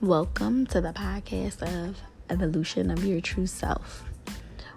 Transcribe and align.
Welcome 0.00 0.66
to 0.66 0.80
the 0.80 0.92
podcast 0.92 1.60
of 1.60 2.00
Evolution 2.30 2.92
of 2.92 3.04
Your 3.04 3.20
True 3.20 3.48
Self, 3.48 4.04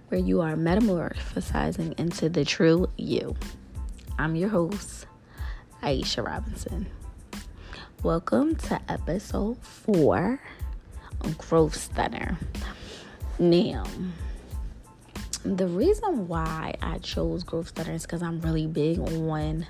where 0.08 0.20
you 0.20 0.42
are 0.42 0.56
metamorphosizing 0.56 1.94
into 2.00 2.28
the 2.28 2.44
true 2.44 2.90
you. 2.98 3.36
I'm 4.18 4.36
your 4.36 4.50
host, 4.50 5.06
Aisha 5.84 6.26
Robinson. 6.26 6.88
Welcome 8.02 8.56
to 8.56 8.82
episode 8.90 9.60
four 9.60 10.42
Growth 11.38 11.78
Stunter. 11.78 12.36
Now, 13.38 13.84
the 15.46 15.68
reason 15.68 16.28
why 16.28 16.74
I 16.82 16.98
chose 16.98 17.44
Growth 17.44 17.76
Stunter 17.76 17.94
is 17.94 18.08
because 18.08 18.24
I'm 18.24 18.42
really 18.42 18.66
big 18.66 18.98
on 18.98 19.68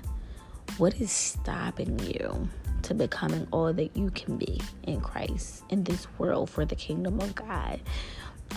what 0.78 0.98
is 0.98 1.12
stopping 1.12 1.98
you 1.98 2.48
to 2.82 2.94
becoming 2.94 3.46
all 3.50 3.72
that 3.72 3.96
you 3.96 4.10
can 4.10 4.36
be 4.36 4.60
in 4.84 5.00
Christ 5.00 5.64
in 5.70 5.84
this 5.84 6.06
world 6.18 6.50
for 6.50 6.64
the 6.64 6.76
kingdom 6.76 7.20
of 7.20 7.34
God. 7.34 7.80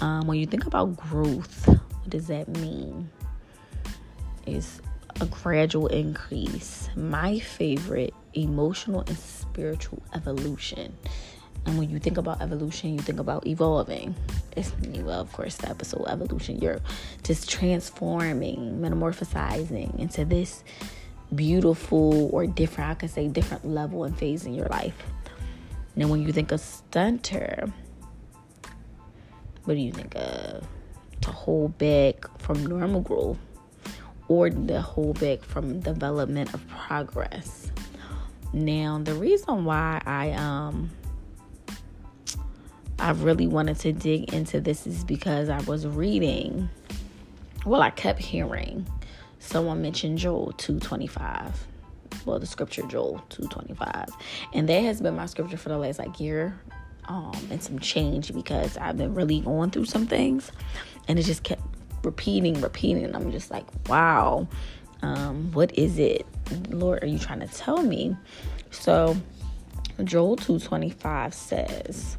Um, 0.02 0.28
when 0.28 0.40
you 0.40 0.46
think 0.46 0.66
about 0.66 0.98
growth, 0.98 1.68
what 1.68 2.10
does 2.10 2.28
that 2.28 2.48
mean? 2.48 3.10
It's 4.46 4.82
a 5.22 5.26
gradual 5.26 5.88
increase. 5.88 6.90
My 6.96 7.40
favorite 7.40 8.14
emotional 8.34 9.02
and 9.02 9.18
spiritual 9.18 10.02
evolution. 10.14 10.96
And 11.66 11.80
when 11.80 11.90
you 11.90 11.98
think 12.00 12.18
about 12.18 12.42
evolution, 12.42 12.94
you 12.94 13.00
think 13.00 13.20
about 13.20 13.48
evolving. 13.48 14.14
It's 14.56 14.72
well, 15.00 15.22
of 15.22 15.32
course, 15.34 15.56
the 15.56 15.70
episode 15.70 16.06
evolution. 16.08 16.60
You're 16.60 16.80
just 17.24 17.50
transforming, 17.50 18.80
metamorphosizing 18.80 19.98
into 19.98 20.26
this 20.26 20.64
beautiful 21.34 22.30
or 22.34 22.46
different, 22.48 22.92
I 22.92 22.94
could 22.96 23.10
say 23.10 23.28
different 23.28 23.66
level 23.66 24.04
and 24.04 24.18
phase 24.18 24.46
in 24.46 24.54
your 24.54 24.68
life. 24.68 24.96
Now, 25.96 26.08
when 26.08 26.22
you 26.22 26.32
think 26.32 26.52
of 26.52 26.60
stunter, 26.60 27.72
what 29.64 29.74
do 29.74 29.80
you 29.80 29.92
think 29.92 30.16
of? 30.16 30.68
To 31.22 31.32
hold 31.32 31.78
back 31.78 32.26
from 32.40 32.66
normal 32.66 33.02
growth 33.02 33.38
or 34.28 34.50
to 34.50 34.82
hold 34.82 35.20
back 35.20 35.42
from 35.42 35.80
development 35.80 36.54
of 36.54 36.68
progress. 36.68 37.72
Now, 38.54 39.00
the 39.00 39.14
reason 39.14 39.66
why 39.66 40.02
I 40.06 40.32
um 40.32 40.92
I 42.98 43.12
really 43.12 43.48
wanted 43.48 43.80
to 43.80 43.92
dig 43.92 44.34
into 44.34 44.62
this 44.62 44.88
is 44.88 45.04
because 45.04 45.50
I 45.50 45.62
was 45.62 45.86
reading 45.86 46.70
well, 47.66 47.82
I 47.82 47.90
kept 47.90 48.20
hearing 48.20 48.86
someone 49.46 49.82
mentioned 49.82 50.18
Joel 50.18 50.54
225. 50.58 51.68
Well, 52.26 52.40
the 52.40 52.46
scripture 52.46 52.84
Joel 52.84 53.24
225. 53.30 54.10
And 54.54 54.68
that 54.70 54.84
has 54.84 55.02
been 55.02 55.16
my 55.16 55.26
scripture 55.28 55.58
for 55.58 55.70
the 55.70 55.78
last 55.78 56.00
like 56.00 56.20
year 56.20 56.60
um, 57.08 57.36
and 57.52 57.62
some 57.62 57.80
change 57.80 58.34
because 58.34 58.78
I've 58.78 58.98
been 58.98 59.14
really 59.14 59.42
going 59.42 59.70
through 59.70 59.86
some 59.86 60.08
things 60.08 60.52
and 61.08 61.20
it 61.20 61.24
just 61.24 61.44
kept 61.44 61.62
repeating, 62.04 62.60
repeating. 62.62 63.16
I'm 63.16 63.32
just 63.32 63.52
like, 63.52 63.66
wow, 63.88 64.48
um, 65.02 65.52
what 65.52 65.78
is 65.78 66.00
it? 66.00 66.26
Lord, 66.70 67.04
are 67.04 67.08
you 67.08 67.20
trying 67.20 67.42
to 67.42 67.48
tell 67.48 67.82
me? 67.84 68.16
So 68.72 69.16
Joel 70.04 70.36
225 70.38 71.34
says, 71.34 72.18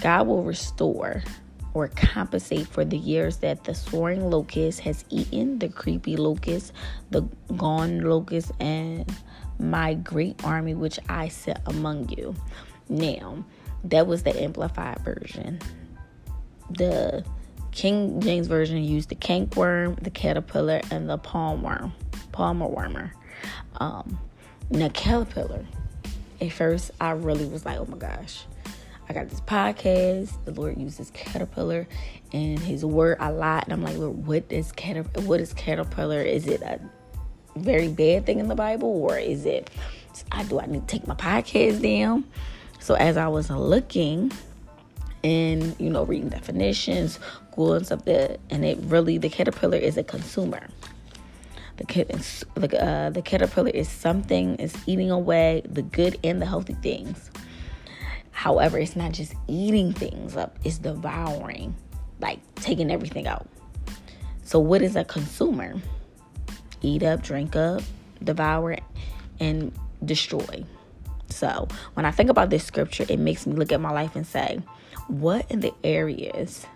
God 0.00 0.26
will 0.26 0.42
restore 0.42 1.22
or 1.74 1.88
compensate 1.88 2.66
for 2.66 2.84
the 2.84 2.96
years 2.96 3.38
that 3.38 3.64
the 3.64 3.74
soaring 3.74 4.30
locust 4.30 4.80
has 4.80 5.04
eaten, 5.10 5.58
the 5.58 5.68
creepy 5.68 6.16
locust, 6.16 6.72
the 7.10 7.22
gone 7.56 8.00
locust, 8.00 8.52
and 8.60 9.10
my 9.58 9.94
great 9.94 10.44
army 10.44 10.74
which 10.74 10.98
I 11.08 11.28
set 11.28 11.62
among 11.66 12.10
you. 12.10 12.34
Now, 12.88 13.44
that 13.84 14.06
was 14.06 14.22
the 14.22 14.38
amplified 14.40 14.98
version. 15.00 15.60
The 16.70 17.24
King 17.72 18.20
James 18.20 18.46
version 18.46 18.82
used 18.84 19.08
the 19.08 19.14
cankerworm, 19.14 20.02
the 20.02 20.10
caterpillar, 20.10 20.82
and 20.90 21.08
the 21.08 21.18
palm 21.18 21.62
worm, 21.62 21.92
palmer 22.32 22.68
wormer. 22.68 23.12
Um, 23.78 24.18
now 24.70 24.88
caterpillar. 24.90 25.64
At 26.40 26.52
first, 26.52 26.90
I 27.00 27.12
really 27.12 27.46
was 27.46 27.64
like, 27.64 27.78
"Oh 27.78 27.86
my 27.86 27.96
gosh, 27.96 28.44
I 29.12 29.14
got 29.14 29.28
this 29.28 29.42
podcast. 29.42 30.32
The 30.46 30.52
Lord 30.52 30.78
uses 30.78 31.10
caterpillar 31.10 31.86
and 32.32 32.58
His 32.58 32.82
word 32.82 33.18
a 33.20 33.30
lot, 33.30 33.64
and 33.64 33.74
I'm 33.74 33.82
like, 33.82 33.98
Lord, 33.98 34.26
what 34.26 34.44
is 34.48 34.72
caterpillar? 34.72 35.26
What 35.26 35.38
is 35.38 35.52
caterpillar? 35.52 36.22
Is 36.22 36.46
it 36.46 36.62
a 36.62 36.80
very 37.54 37.88
bad 37.88 38.24
thing 38.24 38.38
in 38.38 38.48
the 38.48 38.54
Bible, 38.54 38.88
or 38.88 39.18
is 39.18 39.44
it? 39.44 39.68
I 40.30 40.44
do 40.44 40.58
I 40.60 40.64
need 40.64 40.88
to 40.88 40.98
take 40.98 41.06
my 41.06 41.14
podcast 41.14 41.82
down? 41.82 42.24
So 42.80 42.94
as 42.94 43.18
I 43.18 43.28
was 43.28 43.50
looking 43.50 44.32
and 45.22 45.76
you 45.78 45.90
know 45.90 46.04
reading 46.04 46.30
definitions, 46.30 47.18
Google 47.50 47.74
and 47.74 47.84
stuff 47.84 48.06
that, 48.06 48.40
and 48.48 48.64
it 48.64 48.78
really 48.84 49.18
the 49.18 49.28
caterpillar 49.28 49.76
is 49.76 49.98
a 49.98 50.04
consumer. 50.04 50.68
The, 51.76 51.84
the, 52.54 52.82
uh, 52.82 53.10
the 53.10 53.22
caterpillar 53.22 53.70
is 53.70 53.90
something 53.90 54.54
is 54.56 54.74
eating 54.86 55.10
away 55.10 55.62
the 55.66 55.82
good 55.82 56.18
and 56.24 56.40
the 56.40 56.46
healthy 56.46 56.74
things 56.74 57.30
However, 58.32 58.78
it's 58.78 58.96
not 58.96 59.12
just 59.12 59.34
eating 59.46 59.92
things 59.92 60.36
up, 60.36 60.58
it's 60.64 60.78
devouring, 60.78 61.74
like 62.20 62.40
taking 62.56 62.90
everything 62.90 63.26
out. 63.26 63.46
So, 64.42 64.58
what 64.58 64.82
is 64.82 64.96
a 64.96 65.04
consumer? 65.04 65.74
Eat 66.80 67.04
up, 67.04 67.22
drink 67.22 67.54
up, 67.54 67.82
devour, 68.24 68.78
and 69.38 69.72
destroy. 70.04 70.64
So, 71.28 71.68
when 71.94 72.04
I 72.04 72.10
think 72.10 72.30
about 72.30 72.50
this 72.50 72.64
scripture, 72.64 73.06
it 73.08 73.18
makes 73.18 73.46
me 73.46 73.54
look 73.54 73.70
at 73.70 73.80
my 73.80 73.92
life 73.92 74.16
and 74.16 74.26
say, 74.26 74.60
what 75.08 75.50
in 75.50 75.60
the 75.60 75.72
areas 75.84 76.66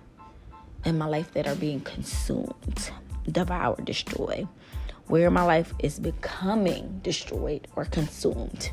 in 0.84 0.98
my 0.98 1.06
life 1.06 1.32
that 1.34 1.46
are 1.46 1.54
being 1.54 1.80
consumed, 1.80 2.90
devoured, 3.30 3.84
destroyed? 3.84 4.46
Where 5.08 5.30
my 5.30 5.42
life 5.42 5.72
is 5.78 5.98
becoming 5.98 7.00
destroyed 7.02 7.68
or 7.76 7.84
consumed? 7.84 8.70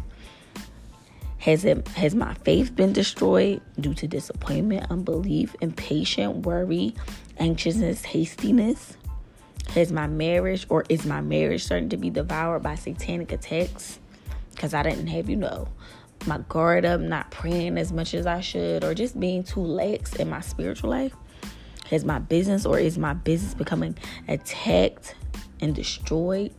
Has 1.43 1.65
it 1.65 1.85
has 1.89 2.15
my 2.15 2.35
faith 2.35 2.73
been 2.73 2.93
destroyed 2.93 3.59
due 3.77 3.93
to 3.95 4.07
disappointment, 4.07 4.89
unbelief, 4.89 5.53
impatience, 5.59 6.45
worry, 6.45 6.95
anxiousness, 7.37 8.05
hastiness? 8.05 8.95
Has 9.71 9.91
my 9.91 10.07
marriage 10.07 10.65
or 10.69 10.85
is 10.87 11.05
my 11.05 11.19
marriage 11.19 11.65
starting 11.65 11.89
to 11.89 11.97
be 11.97 12.09
devoured 12.09 12.63
by 12.63 12.75
satanic 12.75 13.33
attacks? 13.33 13.99
Because 14.51 14.73
I 14.73 14.83
didn't 14.83 15.07
have, 15.07 15.29
you 15.29 15.35
know, 15.35 15.67
my 16.25 16.37
guard 16.47 16.85
up, 16.85 17.01
not 17.01 17.29
praying 17.29 17.77
as 17.77 17.91
much 17.91 18.13
as 18.13 18.25
I 18.25 18.39
should, 18.39 18.85
or 18.85 18.93
just 18.93 19.19
being 19.19 19.43
too 19.43 19.59
lax 19.59 20.15
in 20.15 20.29
my 20.29 20.39
spiritual 20.39 20.91
life? 20.91 21.13
Has 21.89 22.05
my 22.05 22.19
business 22.19 22.65
or 22.65 22.79
is 22.79 22.97
my 22.97 23.15
business 23.15 23.53
becoming 23.53 23.97
attacked 24.29 25.13
and 25.59 25.75
destroyed? 25.75 26.53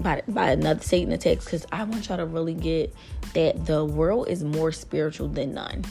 By, 0.00 0.22
by 0.28 0.50
another 0.50 0.82
Satan 0.82 1.12
attacks 1.12 1.44
because 1.44 1.66
I 1.70 1.84
want 1.84 2.08
y'all 2.08 2.18
to 2.18 2.26
really 2.26 2.54
get 2.54 2.94
that 3.34 3.66
the 3.66 3.84
world 3.84 4.28
is 4.28 4.42
more 4.42 4.72
spiritual 4.72 5.28
than 5.28 5.54
none. 5.54 5.84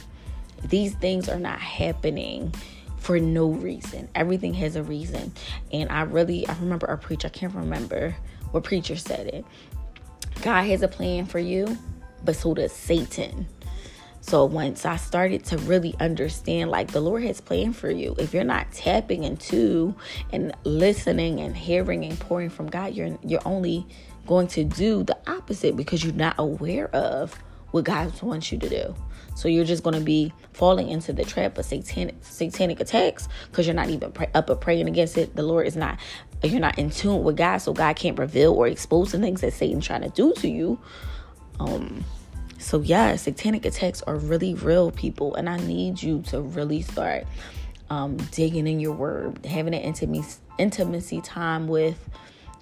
These 0.65 0.95
things 0.95 1.29
are 1.29 1.39
not 1.39 1.59
happening 1.59 2.53
for 2.97 3.19
no 3.19 3.49
reason. 3.49 4.09
Everything 4.15 4.53
has 4.55 4.75
a 4.75 4.83
reason. 4.83 5.31
And 5.71 5.89
I 5.89 6.01
really, 6.01 6.47
I 6.47 6.53
remember 6.59 6.87
a 6.87 6.97
preacher, 6.97 7.27
I 7.27 7.31
can't 7.31 7.53
remember 7.53 8.15
what 8.51 8.63
preacher 8.63 8.95
said 8.95 9.27
it. 9.27 9.45
God 10.41 10.63
has 10.63 10.81
a 10.81 10.87
plan 10.87 11.25
for 11.25 11.39
you, 11.39 11.77
but 12.23 12.35
so 12.35 12.53
does 12.53 12.71
Satan. 12.71 13.47
So 14.21 14.45
once 14.45 14.85
I 14.85 14.97
started 14.97 15.45
to 15.45 15.57
really 15.59 15.95
understand, 15.99 16.69
like 16.69 16.91
the 16.91 17.01
Lord 17.01 17.23
has 17.23 17.39
planned 17.41 17.75
for 17.75 17.89
you, 17.89 18.15
if 18.17 18.33
you're 18.33 18.43
not 18.43 18.71
tapping 18.71 19.23
into 19.23 19.95
and 20.31 20.55
listening 20.65 21.39
and 21.39 21.55
hearing 21.55 22.03
and 22.05 22.19
pouring 22.19 22.49
from 22.49 22.67
God, 22.67 22.93
you're 22.93 23.17
you're 23.23 23.41
only 23.45 23.87
going 24.27 24.47
to 24.47 24.63
do 24.63 25.03
the 25.03 25.17
opposite 25.25 25.75
because 25.75 26.03
you're 26.03 26.13
not 26.13 26.35
aware 26.37 26.93
of 26.93 27.33
what 27.71 27.85
God 27.85 28.21
wants 28.21 28.51
you 28.51 28.59
to 28.59 28.69
do. 28.69 28.95
So 29.35 29.47
you're 29.47 29.65
just 29.65 29.83
going 29.83 29.95
to 29.95 30.03
be 30.03 30.33
falling 30.53 30.89
into 30.89 31.13
the 31.13 31.23
trap 31.23 31.57
of 31.57 31.65
satanic 31.65 32.15
satanic 32.21 32.79
attacks 32.81 33.29
because 33.49 33.65
you're 33.65 33.75
not 33.75 33.89
even 33.89 34.11
pray, 34.11 34.27
up 34.33 34.49
or 34.49 34.55
praying 34.55 34.87
against 34.87 35.17
it. 35.17 35.35
The 35.35 35.43
Lord 35.43 35.65
is 35.65 35.77
not 35.77 35.97
you're 36.43 36.59
not 36.59 36.77
in 36.77 36.89
tune 36.89 37.23
with 37.23 37.37
God, 37.37 37.57
so 37.57 37.73
God 37.73 37.95
can't 37.95 38.17
reveal 38.17 38.53
or 38.53 38.67
expose 38.67 39.11
the 39.11 39.19
things 39.19 39.41
that 39.41 39.53
Satan's 39.53 39.85
trying 39.85 40.01
to 40.01 40.09
do 40.09 40.33
to 40.33 40.49
you. 40.49 40.79
Um 41.59 42.03
so, 42.59 42.81
yeah, 42.81 43.15
satanic 43.15 43.65
attacks 43.65 44.01
are 44.03 44.17
really 44.17 44.53
real, 44.53 44.91
people. 44.91 45.33
And 45.35 45.49
I 45.49 45.57
need 45.57 46.03
you 46.03 46.21
to 46.27 46.41
really 46.41 46.81
start 46.81 47.25
um, 47.89 48.17
digging 48.31 48.67
in 48.67 48.79
your 48.79 48.93
word, 48.93 49.45
having 49.45 49.73
an 49.73 49.81
intimacy, 49.81 50.39
intimacy 50.57 51.21
time 51.21 51.67
with 51.67 51.97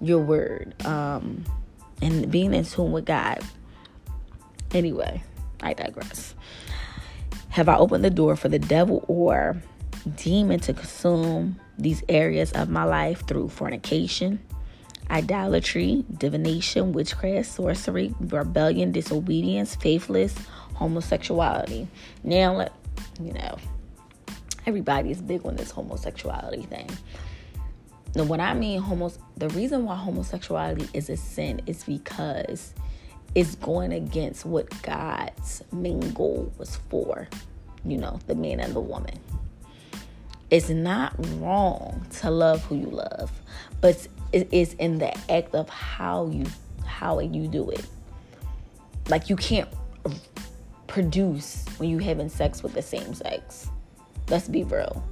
your 0.00 0.20
word, 0.20 0.74
um, 0.86 1.44
and 2.00 2.30
being 2.30 2.54
in 2.54 2.64
tune 2.64 2.92
with 2.92 3.04
God. 3.04 3.40
Anyway, 4.72 5.22
I 5.60 5.74
digress. 5.74 6.34
Have 7.50 7.68
I 7.68 7.76
opened 7.76 8.04
the 8.04 8.10
door 8.10 8.36
for 8.36 8.48
the 8.48 8.58
devil 8.58 9.04
or 9.08 9.60
demon 10.16 10.60
to 10.60 10.72
consume 10.72 11.58
these 11.78 12.02
areas 12.08 12.52
of 12.52 12.68
my 12.68 12.84
life 12.84 13.26
through 13.26 13.48
fornication, 13.48 14.38
idolatry, 15.10 16.04
divination, 16.18 16.92
witchcraft, 16.92 17.48
sorcery, 17.48 18.14
rebellion, 18.20 18.92
disobedience, 18.92 19.74
faithless, 19.74 20.34
homosexuality. 20.74 21.88
Now, 22.22 22.68
you 23.20 23.32
know, 23.32 23.58
everybody 24.66 25.10
is 25.10 25.20
big 25.20 25.44
on 25.46 25.56
this 25.56 25.70
homosexuality 25.70 26.62
thing. 26.62 26.88
Now, 28.14 28.24
what 28.24 28.40
I 28.40 28.54
mean, 28.54 28.80
homos, 28.80 29.18
the 29.36 29.48
reason 29.50 29.84
why 29.84 29.96
homosexuality 29.96 30.88
is 30.94 31.10
a 31.10 31.16
sin 31.16 31.60
is 31.66 31.84
because 31.84 32.74
it's 33.34 33.54
going 33.56 33.92
against 33.92 34.46
what 34.46 34.66
God's 34.82 35.62
main 35.72 36.12
goal 36.12 36.52
was 36.58 36.76
for, 36.88 37.28
you 37.84 37.98
know, 37.98 38.18
the 38.26 38.34
man 38.34 38.60
and 38.60 38.74
the 38.74 38.80
woman. 38.80 39.18
It's 40.50 40.70
not 40.70 41.14
wrong 41.38 42.06
to 42.20 42.30
love 42.30 42.64
who 42.64 42.76
you 42.76 42.86
love, 42.86 43.30
but 43.82 44.08
it's 44.32 44.74
in 44.74 44.98
the 44.98 45.16
act 45.30 45.54
of 45.54 45.68
how 45.68 46.26
you 46.28 46.46
how 46.84 47.18
you 47.20 47.48
do 47.48 47.70
it. 47.70 47.86
Like 49.08 49.30
you 49.30 49.36
can't 49.36 49.68
produce 50.86 51.64
when 51.78 51.88
you 51.90 51.98
having 51.98 52.28
sex 52.28 52.62
with 52.62 52.74
the 52.74 52.82
same 52.82 53.14
sex. 53.14 53.70
Let's 54.28 54.48
be 54.48 54.64
real. 54.64 55.02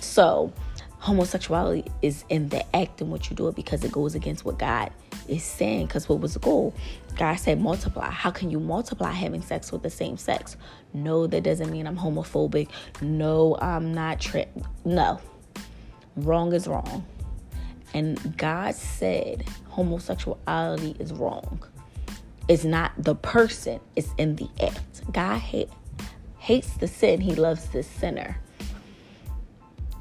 So 0.00 0.52
homosexuality 0.98 1.90
is 2.02 2.24
in 2.28 2.50
the 2.50 2.76
act 2.76 3.00
in 3.00 3.10
what 3.10 3.30
you 3.30 3.36
do 3.36 3.48
it 3.48 3.56
because 3.56 3.82
it 3.84 3.92
goes 3.92 4.14
against 4.14 4.44
what 4.44 4.58
God 4.58 4.92
is 5.28 5.42
saying. 5.42 5.86
Because 5.86 6.08
what 6.08 6.20
was 6.20 6.34
the 6.34 6.40
goal? 6.40 6.74
God 7.16 7.36
said 7.36 7.60
multiply. 7.60 8.10
How 8.10 8.30
can 8.30 8.50
you 8.50 8.60
multiply 8.60 9.12
having 9.12 9.40
sex 9.40 9.72
with 9.72 9.82
the 9.82 9.90
same 9.90 10.16
sex? 10.16 10.56
No, 10.92 11.26
that 11.26 11.42
doesn't 11.42 11.70
mean 11.70 11.86
I'm 11.86 11.96
homophobic. 11.96 12.68
No, 13.00 13.56
I'm 13.60 13.94
not. 13.94 14.20
Tra- 14.20 14.46
no, 14.84 15.20
wrong 16.16 16.52
is 16.52 16.66
wrong. 16.66 17.04
And 17.94 18.36
God 18.36 18.74
said 18.74 19.44
homosexuality 19.68 20.96
is 20.98 21.12
wrong. 21.12 21.62
It's 22.48 22.64
not 22.64 22.92
the 22.98 23.14
person, 23.14 23.80
it's 23.96 24.08
in 24.18 24.36
the 24.36 24.48
act. 24.60 25.12
God 25.12 25.38
hate, 25.38 25.70
hates 26.38 26.74
the 26.74 26.86
sin, 26.86 27.20
He 27.20 27.34
loves 27.34 27.66
the 27.68 27.82
sinner. 27.82 28.40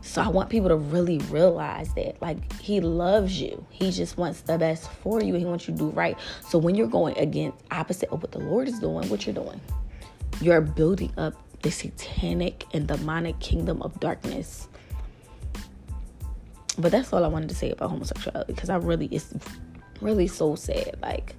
So 0.01 0.23
I 0.23 0.27
want 0.27 0.49
people 0.49 0.69
to 0.69 0.75
really 0.75 1.19
realize 1.29 1.93
that, 1.93 2.19
like, 2.19 2.59
He 2.59 2.81
loves 2.81 3.39
you. 3.39 3.63
He 3.69 3.91
just 3.91 4.17
wants 4.17 4.41
the 4.41 4.57
best 4.57 4.89
for 4.89 5.21
you. 5.21 5.35
He 5.35 5.45
wants 5.45 5.67
you 5.67 5.75
to 5.75 5.79
do 5.79 5.89
right. 5.89 6.17
So 6.47 6.57
when 6.57 6.73
you're 6.73 6.87
going 6.87 7.15
against 7.19 7.57
opposite 7.69 8.09
of 8.09 8.23
what 8.23 8.31
the 8.31 8.39
Lord 8.39 8.67
is 8.67 8.79
doing, 8.79 9.07
what 9.09 9.27
you're 9.27 9.35
doing, 9.35 9.61
you're 10.41 10.61
building 10.61 11.13
up 11.17 11.35
the 11.61 11.69
satanic 11.69 12.65
and 12.73 12.87
demonic 12.87 13.39
kingdom 13.39 13.81
of 13.83 13.99
darkness. 13.99 14.67
But 16.79 16.91
that's 16.91 17.11
all 17.13 17.23
I 17.23 17.27
wanted 17.27 17.49
to 17.49 17.55
say 17.55 17.71
about 17.71 17.89
homosexuality 17.89 18.53
because 18.53 18.69
I 18.69 18.77
really, 18.77 19.07
it's 19.07 19.33
really 20.01 20.27
so 20.27 20.55
sad. 20.55 20.97
Like, 21.01 21.35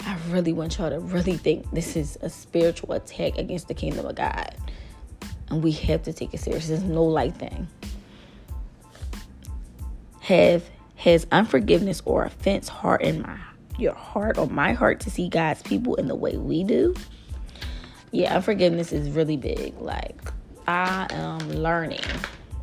I 0.00 0.16
really 0.30 0.52
want 0.52 0.78
y'all 0.78 0.90
to 0.90 0.98
really 0.98 1.36
think 1.36 1.70
this 1.70 1.94
is 1.96 2.18
a 2.22 2.30
spiritual 2.30 2.92
attack 2.92 3.38
against 3.38 3.68
the 3.68 3.74
kingdom 3.74 4.06
of 4.06 4.16
God. 4.16 4.54
And 5.48 5.62
we 5.62 5.72
have 5.72 6.02
to 6.04 6.12
take 6.12 6.32
it 6.32 6.40
serious. 6.40 6.70
It's 6.70 6.82
no 6.82 7.04
light 7.04 7.34
thing 7.34 7.68
have 10.22 10.70
has 10.94 11.26
unforgiveness 11.32 12.00
or 12.04 12.24
offense 12.24 12.68
hardened 12.68 13.22
my 13.22 13.38
your 13.78 13.94
heart 13.94 14.38
or 14.38 14.46
my 14.46 14.72
heart 14.72 15.00
to 15.00 15.10
see 15.10 15.28
God's 15.28 15.62
people 15.62 15.94
in 15.96 16.06
the 16.06 16.14
way 16.14 16.36
we 16.36 16.62
do? 16.62 16.94
Yeah, 18.12 18.36
unforgiveness 18.36 18.92
is 18.92 19.10
really 19.10 19.36
big. 19.36 19.74
Like 19.80 20.16
I 20.68 21.08
am 21.10 21.50
learning 21.50 22.04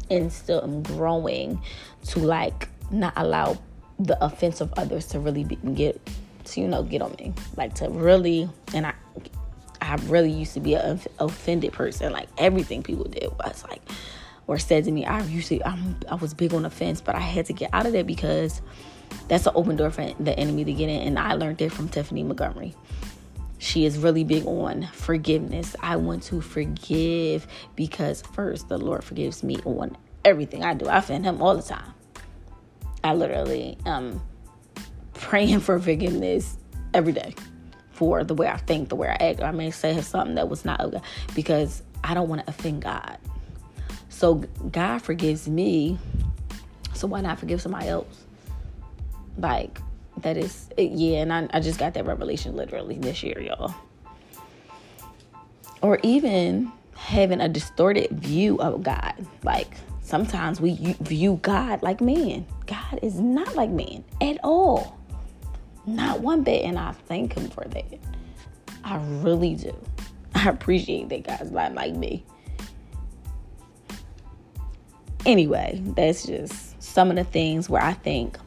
and 0.10 0.32
still 0.32 0.64
am 0.64 0.82
growing 0.84 1.62
to 2.10 2.20
like 2.20 2.68
not 2.92 3.14
allow 3.16 3.58
the 4.00 4.24
offense 4.24 4.62
of 4.62 4.74
others 4.78 5.06
to 5.08 5.20
really 5.20 5.44
be, 5.44 5.56
get 5.74 6.00
to 6.46 6.62
you 6.62 6.68
know 6.68 6.84
get 6.84 7.02
on 7.02 7.16
me. 7.20 7.34
Like 7.58 7.76
to 7.76 7.90
really 7.90 8.50
and 8.74 8.86
I 8.86 8.94
I 9.82 9.96
really 10.06 10.32
used 10.32 10.54
to 10.54 10.60
be 10.60 10.76
an 10.76 11.00
offended 11.20 11.74
person. 11.74 12.12
Like 12.12 12.28
everything 12.38 12.84
people 12.84 13.06
did 13.06 13.30
was 13.44 13.64
like 13.70 13.82
or 14.48 14.58
said 14.58 14.84
to 14.86 14.92
me, 14.92 15.06
I 15.06 15.22
usually 15.26 15.64
I'm, 15.64 15.96
I 16.10 16.16
was 16.16 16.34
big 16.34 16.54
on 16.56 16.64
the 16.64 16.72
fence, 16.72 17.02
but 17.02 17.16
I 17.16 17.20
had 17.20 17.46
to 17.48 17.54
get 17.54 17.70
out 17.72 17.86
of 17.86 17.92
there 17.92 18.04
because 18.04 18.64
that's 19.28 19.46
an 19.46 19.54
open 19.56 19.76
door 19.76 19.92
for 19.92 20.12
the 20.20 20.38
enemy 20.40 20.66
to 20.66 20.74
get 20.74 20.90
in. 20.90 21.08
And 21.08 21.20
I 21.20 21.34
learned 21.34 21.60
that 21.60 21.72
from 21.72 21.88
Tiffany 21.88 22.24
Montgomery. 22.24 22.76
She 23.60 23.86
is 23.86 24.00
really 24.00 24.24
big 24.24 24.48
on 24.48 24.88
forgiveness. 24.94 25.76
I 25.84 25.98
want 25.98 26.24
to 26.24 26.42
forgive 26.42 27.46
because 27.76 28.24
first 28.34 28.70
the 28.70 28.78
Lord 28.78 29.04
forgives 29.04 29.44
me 29.44 29.58
on 29.66 29.96
everything 30.26 30.64
I 30.64 30.74
do. 30.74 30.88
I 30.88 30.98
offend 30.98 31.26
Him 31.26 31.42
all 31.42 31.56
the 31.56 31.62
time. 31.62 31.94
I 33.04 33.14
literally 33.14 33.78
am 33.86 34.22
praying 35.14 35.60
for 35.62 35.80
forgiveness 35.80 36.58
every 36.94 37.14
day 37.14 37.36
for 37.92 38.24
the 38.24 38.34
way 38.34 38.48
I 38.48 38.58
think, 38.58 38.90
the 38.90 38.96
way 38.96 39.10
I 39.10 39.30
act. 39.30 39.42
I 39.42 39.52
may 39.52 39.72
say 39.72 40.00
something 40.02 40.36
that 40.36 40.50
was 40.50 40.64
not 40.64 40.80
okay 40.82 41.02
because 41.36 41.84
I 42.04 42.14
don't 42.14 42.30
want 42.30 42.42
to 42.46 42.50
offend 42.50 42.82
God. 42.82 43.18
So 44.10 44.36
God 44.72 45.00
forgives 45.00 45.48
me. 45.48 45.98
So 46.94 47.08
why 47.08 47.22
not 47.22 47.40
forgive 47.40 47.62
somebody 47.62 47.88
else? 47.88 48.24
Like, 49.38 49.80
that 50.22 50.38
is, 50.38 50.70
yeah, 50.78 51.20
and 51.20 51.32
I, 51.32 51.48
I 51.54 51.60
just 51.60 51.80
got 51.80 51.94
that 51.94 52.06
revelation 52.06 52.56
literally 52.56 52.98
this 52.98 53.24
year, 53.24 53.40
y'all. 53.40 53.74
Or 55.82 56.00
even 56.04 56.72
having 56.96 57.40
a 57.40 57.48
distorted 57.48 58.12
view 58.12 58.60
of 58.60 58.84
God. 58.84 59.14
Like, 59.44 59.72
sometimes 60.02 60.60
we 60.60 60.96
view 61.00 61.40
God 61.42 61.82
like 61.82 62.02
man. 62.02 62.46
God 62.70 63.00
is 63.02 63.20
not 63.20 63.56
like 63.56 63.72
man 63.72 64.04
at 64.22 64.38
all. 64.44 65.00
Not 65.88 66.22
one 66.22 66.44
bit. 66.44 66.64
And 66.64 66.78
I 66.78 66.92
thank 66.92 67.34
Him 67.34 67.50
for 67.50 67.64
that. 67.66 68.00
I 68.84 68.98
really 68.98 69.56
do. 69.56 69.76
I 70.36 70.50
appreciate 70.50 71.10
that 71.10 71.24
God's 71.24 71.52
not 71.52 71.74
like 71.74 71.96
me. 71.96 72.24
Anyway, 75.26 75.82
that's 75.96 76.26
just 76.26 76.82
some 76.82 77.10
of 77.10 77.16
the 77.16 77.24
things 77.24 77.70
where 77.70 77.82
I 77.82 77.94
think 77.94 78.38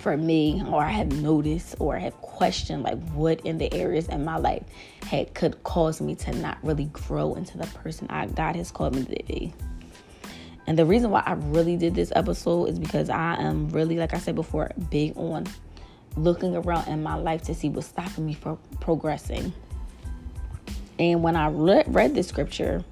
for 0.00 0.16
me, 0.16 0.62
or 0.68 0.82
I 0.82 0.90
have 0.90 1.12
noticed 1.20 1.76
or 1.78 1.96
have 1.96 2.14
questioned, 2.20 2.82
like 2.82 2.98
what 3.10 3.40
in 3.40 3.58
the 3.58 3.72
areas 3.72 4.08
in 4.08 4.24
my 4.24 4.36
life 4.36 4.64
had 5.06 5.34
could 5.34 5.62
cause 5.64 6.00
me 6.00 6.14
to 6.16 6.32
not 6.36 6.58
really 6.62 6.86
grow 6.86 7.34
into 7.34 7.56
the 7.56 7.66
person 7.68 8.06
I 8.10 8.26
God 8.26 8.56
has 8.56 8.70
called 8.70 8.94
me 8.94 9.04
to 9.04 9.24
be. 9.24 9.54
And 10.68 10.78
the 10.78 10.84
reason 10.84 11.10
why 11.10 11.22
I 11.24 11.32
really 11.32 11.78
did 11.78 11.94
this 11.94 12.12
episode 12.14 12.66
is 12.66 12.78
because 12.78 13.08
I 13.08 13.36
am 13.36 13.70
really, 13.70 13.96
like 13.96 14.12
I 14.12 14.18
said 14.18 14.34
before, 14.34 14.70
big 14.90 15.16
on 15.16 15.46
looking 16.14 16.54
around 16.54 16.88
in 16.88 17.02
my 17.02 17.14
life 17.14 17.40
to 17.44 17.54
see 17.54 17.70
what's 17.70 17.86
stopping 17.86 18.26
me 18.26 18.34
from 18.34 18.58
progressing. 18.78 19.54
And 20.98 21.22
when 21.22 21.36
I 21.36 21.48
re- 21.48 21.84
read 21.86 22.14
the 22.14 22.22
scripture, 22.22 22.84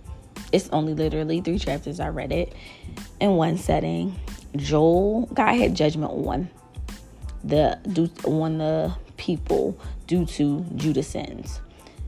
it's 0.52 0.70
only 0.70 0.94
literally 0.94 1.42
three 1.42 1.58
chapters. 1.58 2.00
I 2.00 2.08
read 2.08 2.32
it 2.32 2.54
in 3.20 3.32
one 3.32 3.58
setting. 3.58 4.18
Joel, 4.56 5.26
God 5.34 5.56
had 5.56 5.74
judgment 5.76 6.12
on 6.12 6.48
the 7.44 7.78
on 8.24 8.56
the 8.56 8.96
people 9.18 9.78
due 10.06 10.24
to 10.24 10.64
Judah's 10.76 11.08
sins. 11.08 11.60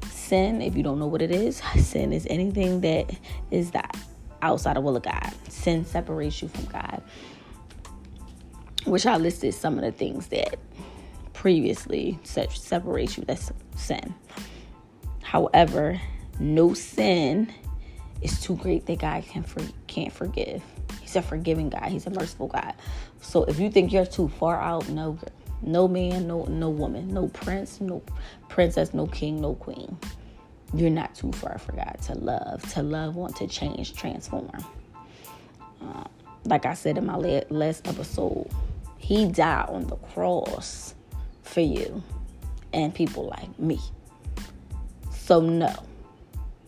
Sin, 0.09 0.63
if 0.63 0.75
you 0.75 0.83
don't 0.83 0.99
know 0.99 1.09
what 1.09 1.21
it 1.21 1.31
is, 1.31 1.61
sin 1.77 2.15
is 2.15 2.27
anything 2.31 2.81
that 2.81 3.15
is 3.51 3.73
that 3.73 3.95
outside 4.43 4.77
of 4.77 4.85
will 4.85 4.97
of 4.97 5.03
God. 5.03 5.33
Sin 5.49 5.85
separates 5.85 6.43
you 6.43 6.49
from 6.49 6.67
God. 6.67 7.03
Which 8.85 9.07
I 9.07 9.17
listed 9.17 9.55
some 9.55 9.77
of 9.77 9.85
the 9.85 9.93
things 9.93 10.29
that 10.29 10.59
previously 11.33 12.19
separate 12.25 13.17
you. 13.17 13.25
That's 13.27 13.53
sin. 13.77 14.15
However, 15.23 16.01
no 16.41 16.75
sin 16.75 17.53
is 18.23 18.41
too 18.41 18.57
great 18.57 18.87
that 18.87 18.99
God 18.99 19.25
can 19.25 19.43
for, 19.43 19.63
can't 19.87 20.13
forgive. 20.13 20.63
He's 21.01 21.17
a 21.17 21.23
forgiving 21.23 21.71
God. 21.71 21.87
He's 21.87 22.07
a 22.07 22.11
merciful 22.11 22.49
God. 22.49 22.75
So 23.21 23.45
if 23.45 23.61
you 23.61 23.71
think 23.71 23.93
you're 23.93 24.07
too 24.07 24.29
far 24.29 24.61
out, 24.61 24.89
no, 24.89 25.19
no 25.63 25.89
man, 25.89 26.27
no 26.27 26.45
no 26.45 26.71
woman, 26.71 27.09
no 27.09 27.29
prince, 27.29 27.81
no 27.81 28.03
princess, 28.49 28.95
no 28.95 29.07
king, 29.07 29.41
no 29.41 29.55
queen. 29.55 29.97
You're 30.75 30.91
not 30.91 31.15
too 31.15 31.33
far 31.33 31.59
for 31.59 31.73
God 31.73 31.97
to 32.03 32.15
love, 32.15 32.63
to 32.75 32.83
love, 32.83 33.17
want 33.17 33.37
to 33.37 33.47
change, 33.47 33.95
transform. 33.95 34.51
Uh, 35.83 36.05
like 36.45 36.67
I 36.67 36.75
said 36.75 36.99
in 36.99 37.07
my 37.07 37.17
last 37.17 37.87
episode, 37.89 38.51
He 38.99 39.27
died 39.27 39.69
on 39.69 39.87
the 39.87 39.97
cross 39.97 40.95
for 41.43 41.61
you 41.61 42.03
and 42.73 42.95
people 42.95 43.29
like 43.29 43.59
me. 43.59 43.81
So 45.13 45.41
no, 45.41 45.75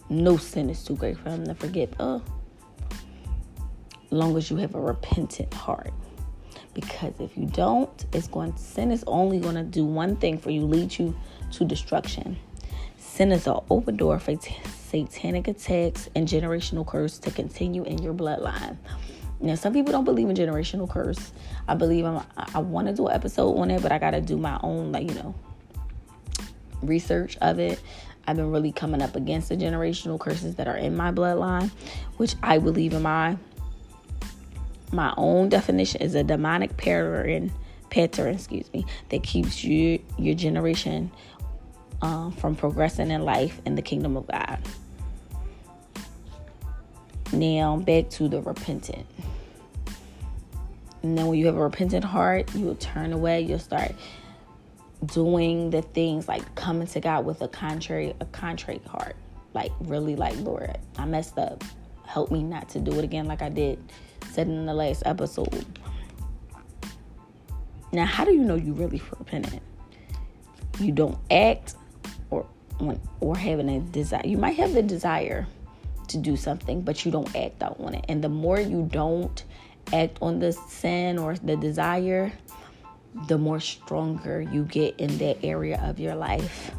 no 0.09 0.37
sin 0.37 0.71
is 0.71 0.85
too 0.85 0.97
great 0.97 1.19
for 1.19 1.31
him 1.31 1.45
to 1.47 1.55
forgive. 1.55 1.95
Oh, 2.01 2.23
long 4.11 4.37
as 4.37 4.51
you 4.51 4.57
have 4.57 4.75
a 4.75 4.81
repentant 4.81 5.53
heart. 5.55 5.93
Because 6.75 7.15
if 7.19 7.37
you 7.37 7.47
don't, 7.47 8.07
it's 8.13 8.29
going 8.29 8.57
sin 8.57 8.93
is 8.93 9.03
only 9.07 9.39
going 9.39 9.57
to 9.57 9.63
do 9.63 9.85
one 9.85 10.17
thing 10.17 10.39
for 10.39 10.51
you, 10.51 10.63
lead 10.63 10.97
you 10.99 11.17
to 11.53 11.65
destruction. 11.65 12.37
Sin 13.11 13.33
is 13.33 13.47
an 13.49 13.59
open 13.71 13.97
door 13.97 14.21
for 14.21 14.37
t- 14.37 14.57
satanic 14.87 15.49
attacks 15.49 16.09
and 16.15 16.29
generational 16.29 16.87
curse 16.87 17.19
to 17.19 17.31
continue 17.33 17.83
in 17.83 17.99
your 17.99 18.15
bloodline. 18.15 18.77
Now, 19.41 19.57
some 19.57 19.73
people 19.73 19.91
don't 19.91 20.05
believe 20.05 20.29
in 20.29 20.37
generational 20.37 20.89
curse. 20.89 21.33
I 21.67 21.75
believe 21.75 22.05
I'm, 22.05 22.23
I 22.37 22.61
want 22.61 22.87
to 22.87 22.95
do 22.95 23.09
an 23.09 23.15
episode 23.15 23.59
on 23.59 23.71
it, 23.73 23.83
but 23.83 23.91
I 23.91 23.99
got 23.99 24.13
to 24.13 24.21
do 24.21 24.37
my 24.37 24.61
own, 24.63 24.93
like, 24.93 25.09
you 25.09 25.15
know, 25.17 25.35
research 26.83 27.37
of 27.41 27.59
it. 27.59 27.81
I've 28.29 28.37
been 28.37 28.53
really 28.53 28.71
coming 28.71 29.03
up 29.03 29.17
against 29.17 29.49
the 29.49 29.57
generational 29.57 30.19
curses 30.19 30.55
that 30.55 30.69
are 30.69 30.77
in 30.77 30.97
my 30.97 31.11
bloodline, 31.11 31.71
which 32.17 32.37
I 32.45 32.59
believe 32.59 32.93
in 32.93 33.03
my 33.03 33.37
my 34.93 35.13
own 35.17 35.49
definition 35.49 36.01
is 36.01 36.15
a 36.15 36.23
demonic 36.23 36.77
pattern 36.77 37.53
pattern, 37.91 38.35
excuse 38.35 38.73
me, 38.73 38.87
that 39.09 39.23
keeps 39.23 39.65
you 39.65 40.01
your 40.17 40.35
generation 40.35 41.11
uh, 42.03 42.31
from 42.31 42.57
progressing 42.57 43.11
in 43.11 43.25
life 43.25 43.61
in 43.65 43.75
the 43.75 43.83
kingdom 43.83 44.17
of 44.17 44.27
God. 44.27 44.59
Now 47.33 47.77
back 47.77 48.11
to 48.11 48.29
the 48.29 48.41
repentant. 48.41 49.07
And 51.03 51.17
then 51.17 51.27
when 51.27 51.39
you 51.39 51.47
have 51.47 51.57
a 51.57 51.63
repentant 51.63 52.05
heart, 52.05 52.55
you 52.55 52.67
will 52.67 52.75
turn 52.75 53.13
away. 53.13 53.41
You'll 53.41 53.59
start 53.59 53.95
doing 55.07 55.71
the 55.71 55.81
things 55.81 56.29
like 56.29 56.55
coming 56.57 56.87
to 56.89 57.01
God 57.01 57.25
with 57.25 57.41
a 57.41 57.49
contrary, 57.49 58.15
a 58.21 58.27
contrite 58.27 58.85
heart. 58.87 59.17
Like 59.55 59.73
really 59.81 60.17
like, 60.17 60.39
Lord, 60.41 60.79
I 60.99 61.07
messed 61.07 61.39
up. 61.39 61.65
Help 62.07 62.31
me 62.31 62.43
not 62.43 62.69
to 62.71 62.81
do 62.81 62.93
it 62.99 63.05
again 63.05 63.27
like 63.27 63.41
I 63.41 63.49
did 63.49 63.79
said 64.31 64.47
in 64.47 64.67
the 64.67 64.75
last 64.75 65.03
episode. 65.07 65.67
Now, 67.93 68.05
how 68.05 68.25
do 68.25 68.33
you 68.33 68.43
know 68.43 68.55
you 68.55 68.73
really 68.73 69.03
repentant? 69.19 69.63
You 70.79 70.93
don't 70.93 71.19
act 71.31 71.75
or 73.21 73.37
having 73.37 73.69
a 73.69 73.81
desire. 73.81 74.23
You 74.25 74.39
might 74.39 74.57
have 74.57 74.73
the 74.73 74.83
desire 74.83 75.47
to 76.09 76.17
do 76.17 76.37
something, 76.37 76.83
but 76.83 77.05
you 77.05 77.13
don't 77.13 77.35
act 77.37 77.63
out 77.63 77.79
on 77.81 77.95
it. 77.95 78.05
And 78.09 78.23
the 78.23 78.29
more 78.29 78.59
you 78.61 78.89
don't 78.91 79.43
act 79.93 80.19
on 80.21 80.39
the 80.39 80.53
sin 80.53 81.19
or 81.19 81.37
the 81.37 81.57
desire, 81.57 82.33
the 83.27 83.39
more 83.39 83.61
stronger 83.61 84.41
you 84.41 84.65
get 84.65 84.99
in 84.99 85.19
that 85.19 85.45
area 85.45 85.81
of 85.83 85.99
your 85.99 86.15
life 86.15 86.73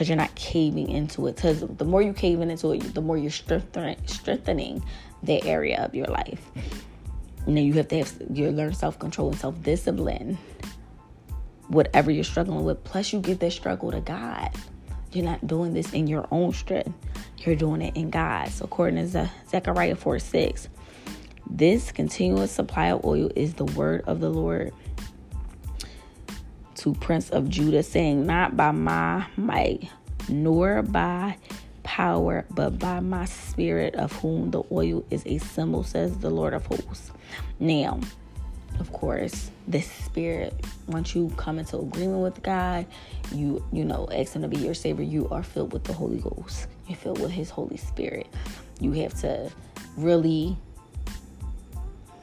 because 0.00 0.08
you're 0.08 0.16
not 0.16 0.34
caving 0.34 0.88
into 0.88 1.26
it. 1.26 1.36
Because 1.36 1.60
the 1.60 1.84
more 1.84 2.00
you 2.00 2.14
caving 2.14 2.50
into 2.50 2.72
it, 2.72 2.94
the 2.94 3.02
more 3.02 3.18
you're 3.18 3.30
strengthening, 3.30 3.96
strengthening 4.06 4.82
that 5.24 5.44
area 5.44 5.84
of 5.84 5.94
your 5.94 6.06
life. 6.06 6.50
And 7.46 7.56
then 7.56 7.64
you 7.64 7.74
have 7.74 7.88
to 7.88 7.98
have 7.98 8.14
you 8.32 8.50
learn 8.50 8.72
self 8.72 8.98
control 8.98 9.28
and 9.28 9.38
self 9.38 9.62
discipline. 9.62 10.38
Whatever 11.68 12.10
you're 12.10 12.24
struggling 12.24 12.64
with, 12.64 12.82
plus 12.82 13.12
you 13.12 13.20
give 13.20 13.38
that 13.40 13.52
struggle 13.52 13.90
to 13.92 14.00
God. 14.00 14.50
You're 15.12 15.24
not 15.24 15.46
doing 15.46 15.74
this 15.74 15.92
in 15.92 16.06
your 16.06 16.26
own 16.30 16.52
strength. 16.52 16.92
You're 17.38 17.56
doing 17.56 17.82
it 17.82 17.96
in 17.96 18.10
God. 18.10 18.48
So 18.48 18.64
according 18.64 19.10
to 19.10 19.30
Zechariah 19.48 19.96
4 19.96 20.18
6, 20.18 20.68
this 21.48 21.90
continuous 21.90 22.52
supply 22.52 22.86
of 22.86 23.04
oil 23.04 23.30
is 23.34 23.54
the 23.54 23.64
word 23.64 24.04
of 24.06 24.20
the 24.20 24.30
Lord 24.30 24.72
to 26.76 26.94
Prince 26.94 27.30
of 27.30 27.48
Judah, 27.48 27.82
saying, 27.82 28.24
Not 28.24 28.56
by 28.56 28.70
my 28.70 29.26
might, 29.36 29.90
nor 30.28 30.82
by 30.82 31.36
power, 31.82 32.46
but 32.50 32.78
by 32.78 33.00
my 33.00 33.24
spirit, 33.24 33.94
of 33.96 34.12
whom 34.12 34.50
the 34.50 34.62
oil 34.70 35.04
is 35.10 35.22
a 35.26 35.38
symbol, 35.38 35.82
says 35.82 36.18
the 36.18 36.30
Lord 36.30 36.54
of 36.54 36.64
hosts. 36.66 37.10
Now, 37.58 38.00
of 38.78 38.92
course, 38.92 39.50
this 39.66 39.90
spirit, 39.90 40.54
once 40.86 41.14
you 41.14 41.32
come 41.36 41.58
into 41.58 41.78
agreement 41.78 42.22
with 42.22 42.42
God, 42.42 42.86
you 43.32 43.64
you 43.72 43.84
know, 43.84 44.08
ask 44.12 44.34
him 44.34 44.42
to 44.42 44.48
be 44.48 44.58
your 44.58 44.74
savior, 44.74 45.04
you 45.04 45.28
are 45.30 45.42
filled 45.42 45.72
with 45.72 45.84
the 45.84 45.92
Holy 45.92 46.18
Ghost. 46.18 46.66
You're 46.86 46.96
filled 46.96 47.20
with 47.20 47.30
his 47.30 47.50
Holy 47.50 47.76
Spirit. 47.76 48.26
You 48.80 48.92
have 48.92 49.14
to 49.20 49.50
really 49.96 50.56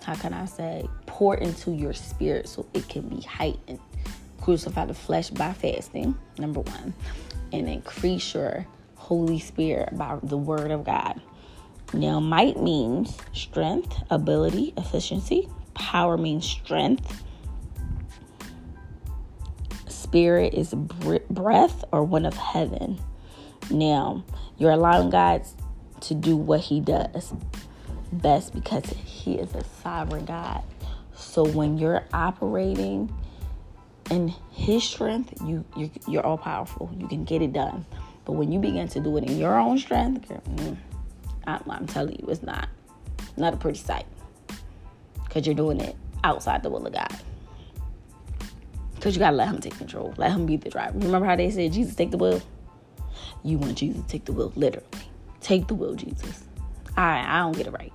how 0.07 0.15
can 0.15 0.33
I 0.33 0.45
say, 0.45 0.87
pour 1.05 1.35
into 1.35 1.71
your 1.71 1.91
spirit 1.91 2.47
so 2.47 2.65
it 2.73 2.87
can 2.87 3.09
be 3.09 3.19
heightened. 3.19 3.81
Crucify 4.39 4.85
the 4.85 4.93
flesh 4.93 5.29
by 5.29 5.51
fasting, 5.51 6.17
number 6.39 6.61
one, 6.61 6.93
and 7.51 7.67
increase 7.67 8.33
your 8.33 8.65
Holy 8.95 9.37
Spirit 9.37 9.97
by 9.97 10.17
the 10.23 10.37
Word 10.37 10.71
of 10.71 10.85
God. 10.85 11.19
Now, 11.93 12.21
might 12.21 12.57
means 12.57 13.17
strength, 13.33 14.01
ability, 14.09 14.73
efficiency. 14.77 15.49
Power 15.77 16.17
means 16.17 16.43
strength. 16.43 17.23
Spirit 19.87 20.55
is 20.55 20.73
breath 20.73 21.83
or 21.91 22.03
one 22.03 22.25
of 22.25 22.33
heaven. 22.33 22.99
Now, 23.69 24.23
you're 24.57 24.71
allowing 24.71 25.11
God 25.11 25.43
to 26.01 26.15
do 26.15 26.35
what 26.35 26.61
He 26.61 26.79
does 26.79 27.31
best 28.11 28.55
because 28.55 28.85
He 29.05 29.35
is 29.35 29.53
a 29.53 29.63
sovereign 29.83 30.25
God. 30.25 30.63
So 31.15 31.45
when 31.45 31.77
you're 31.77 32.03
operating 32.11 33.13
in 34.09 34.29
His 34.51 34.83
strength, 34.83 35.33
you 35.45 35.63
you're, 35.75 35.89
you're 36.07 36.25
all 36.25 36.39
powerful. 36.39 36.89
You 36.97 37.07
can 37.07 37.23
get 37.23 37.43
it 37.43 37.53
done. 37.53 37.85
But 38.25 38.33
when 38.33 38.51
you 38.51 38.59
begin 38.59 38.87
to 38.89 38.99
do 38.99 39.15
it 39.17 39.25
in 39.25 39.37
your 39.37 39.59
own 39.59 39.77
strength, 39.77 40.29
mm, 40.29 40.77
I'm, 41.45 41.63
I'm 41.69 41.85
telling 41.85 42.17
you, 42.19 42.27
it's 42.29 42.41
not 42.41 42.67
not 43.37 43.53
a 43.53 43.57
pretty 43.57 43.77
sight 43.77 44.07
because 45.37 45.45
you're 45.45 45.55
doing 45.55 45.79
it 45.79 45.95
outside 46.23 46.63
the 46.63 46.69
will 46.69 46.87
of 46.87 46.93
God. 46.93 47.15
Because 48.95 49.15
you 49.15 49.19
gotta 49.19 49.35
let 49.35 49.49
Him 49.49 49.59
take 49.59 49.77
control, 49.77 50.15
let 50.17 50.31
Him 50.31 50.47
be 50.47 50.57
the 50.57 50.71
driver. 50.71 50.97
Remember 50.97 51.27
how 51.27 51.35
they 51.35 51.51
said 51.51 51.73
Jesus 51.73 51.93
take 51.93 52.09
the 52.09 52.17
wheel? 52.17 52.41
You 53.43 53.59
want 53.59 53.77
Jesus 53.77 54.01
to 54.01 54.07
take 54.07 54.25
the 54.25 54.33
wheel, 54.33 54.51
literally. 54.55 54.87
Take 55.39 55.67
the 55.67 55.75
wheel, 55.75 55.93
Jesus. 55.93 56.43
I 56.95 57.19
I 57.19 57.39
don't 57.41 57.55
get 57.55 57.67
it 57.67 57.71
right. 57.71 57.93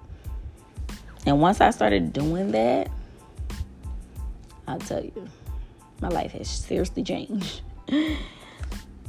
And 1.27 1.41
once 1.41 1.61
I 1.61 1.71
started 1.71 2.13
doing 2.13 2.53
that, 2.53 2.89
I'll 4.69 4.79
tell 4.79 5.05
you, 5.05 5.29
my 6.01 6.09
life 6.09 6.31
has 6.31 6.49
seriously 6.49 7.03
changed. 7.03 7.63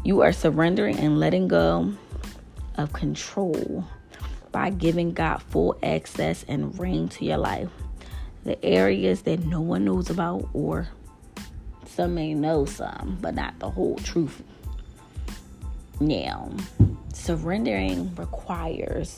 You 0.05 0.19
are 0.19 0.33
surrendering 0.33 0.99
and 0.99 1.17
letting 1.17 1.47
go 1.47 1.93
of 2.75 2.91
control 2.91 3.85
by 4.51 4.69
giving 4.69 5.13
God 5.13 5.41
full 5.43 5.77
access 5.81 6.43
and 6.45 6.77
reign 6.77 7.07
to 7.07 7.23
your 7.23 7.37
life. 7.37 7.69
The 8.43 8.63
areas 8.63 9.21
that 9.23 9.45
no 9.45 9.61
one 9.61 9.85
knows 9.85 10.09
about, 10.09 10.49
or 10.53 10.89
some 11.85 12.15
may 12.15 12.33
know 12.33 12.65
some, 12.65 13.17
but 13.21 13.35
not 13.35 13.57
the 13.59 13.69
whole 13.69 13.95
truth. 13.97 14.41
Now, 15.99 16.51
surrendering 17.13 18.13
requires 18.15 19.17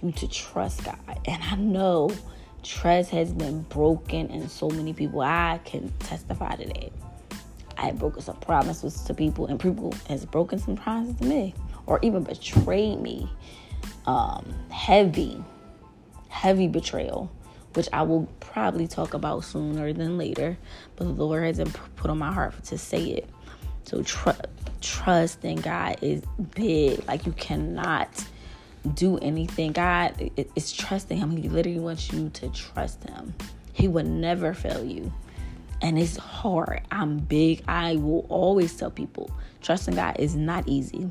you 0.00 0.12
to 0.12 0.28
trust 0.28 0.84
God. 0.84 0.98
And 1.26 1.42
I 1.42 1.56
know 1.56 2.10
trust 2.62 3.10
has 3.10 3.32
been 3.32 3.62
broken 3.62 4.28
in 4.28 4.48
so 4.48 4.68
many 4.70 4.92
people. 4.92 5.20
I 5.20 5.60
can 5.64 5.92
testify 5.98 6.54
to 6.56 6.66
that. 6.66 6.92
I 7.76 7.86
have 7.86 7.98
broken 7.98 8.22
some 8.22 8.36
promises 8.36 9.02
to 9.02 9.14
people, 9.14 9.46
and 9.46 9.58
people 9.58 9.92
has 10.08 10.24
broken 10.24 10.58
some 10.58 10.76
promises 10.76 11.16
to 11.16 11.24
me, 11.24 11.54
or 11.86 11.98
even 12.02 12.22
betrayed 12.22 13.00
me. 13.00 13.30
Um, 14.06 14.54
heavy, 14.70 15.42
heavy 16.28 16.68
betrayal, 16.68 17.30
which 17.74 17.88
I 17.92 18.02
will 18.02 18.26
probably 18.40 18.86
talk 18.86 19.14
about 19.14 19.44
sooner 19.44 19.92
than 19.92 20.18
later. 20.18 20.56
But 20.96 21.04
the 21.04 21.24
Lord 21.24 21.44
hasn't 21.44 21.76
put 21.96 22.10
on 22.10 22.18
my 22.18 22.32
heart 22.32 22.62
to 22.64 22.78
say 22.78 23.04
it. 23.04 23.28
So 23.84 24.02
tr- 24.02 24.30
trust 24.80 25.44
in 25.44 25.56
God 25.56 25.98
is 26.02 26.22
big. 26.54 27.06
Like 27.06 27.26
you 27.26 27.32
cannot 27.32 28.08
do 28.94 29.18
anything. 29.18 29.72
God 29.72 30.30
is 30.56 30.72
trusting 30.72 31.16
Him. 31.18 31.36
He 31.36 31.48
literally 31.48 31.80
wants 31.80 32.12
you 32.12 32.30
to 32.30 32.48
trust 32.50 33.04
Him. 33.04 33.34
He 33.72 33.88
would 33.88 34.06
never 34.06 34.54
fail 34.54 34.84
you 34.84 35.12
and 35.82 35.98
it's 35.98 36.16
hard. 36.16 36.80
I'm 36.90 37.18
big. 37.18 37.62
I 37.68 37.96
will 37.96 38.24
always 38.28 38.74
tell 38.74 38.90
people 38.90 39.30
trusting 39.60 39.96
God 39.96 40.16
is 40.18 40.34
not 40.34 40.66
easy. 40.66 41.10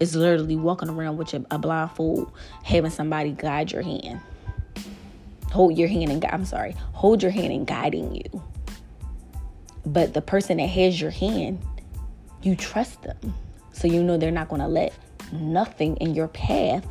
It's 0.00 0.14
literally 0.14 0.56
walking 0.56 0.88
around 0.88 1.16
with 1.16 1.34
a 1.34 1.58
blindfold, 1.58 2.32
having 2.62 2.90
somebody 2.90 3.32
guide 3.32 3.72
your 3.72 3.82
hand. 3.82 4.20
Hold 5.54 5.78
your 5.78 5.86
hand 5.86 6.10
and 6.10 6.24
I'm 6.24 6.44
sorry, 6.44 6.74
hold 6.94 7.22
your 7.22 7.30
hand 7.30 7.52
and 7.52 7.64
guiding 7.64 8.12
you. 8.16 8.42
But 9.86 10.12
the 10.12 10.20
person 10.20 10.56
that 10.56 10.66
has 10.66 11.00
your 11.00 11.12
hand, 11.12 11.64
you 12.42 12.56
trust 12.56 13.00
them. 13.02 13.32
So 13.72 13.86
you 13.86 14.02
know 14.02 14.16
they're 14.16 14.32
not 14.32 14.48
to 14.50 14.66
let 14.66 14.92
nothing 15.30 15.96
in 15.98 16.12
your 16.12 16.26
path 16.26 16.84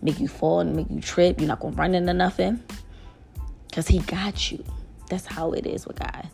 make 0.00 0.20
you 0.20 0.28
fall 0.28 0.60
and 0.60 0.76
make 0.76 0.88
you 0.90 1.00
trip. 1.00 1.40
You're 1.40 1.48
not 1.48 1.60
to 1.60 1.70
run 1.70 1.96
into 1.96 2.14
nothing 2.14 2.62
because 3.68 3.88
He 3.88 3.98
got 3.98 4.52
you. 4.52 4.64
That's 5.08 5.26
how 5.26 5.50
it 5.50 5.66
is 5.66 5.84
with 5.84 5.98
God. 5.98 6.28